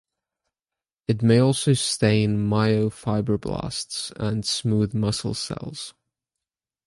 It 1.07 1.21
may 1.21 1.37
also 1.37 1.73
stain 1.75 2.37
myofibroblasts 2.49 4.11
and 4.19 4.43
smooth 4.43 4.95
muscle 4.95 5.35
cells. 5.35 5.93